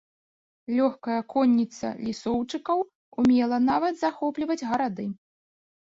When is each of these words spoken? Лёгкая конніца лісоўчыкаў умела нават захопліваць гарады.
Лёгкая 0.77 1.17
конніца 1.33 1.87
лісоўчыкаў 2.07 2.79
умела 3.19 3.57
нават 3.71 3.93
захопліваць 4.05 4.63
гарады. 4.75 5.05